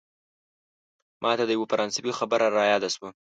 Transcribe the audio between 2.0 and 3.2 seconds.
خبره یاده شوه.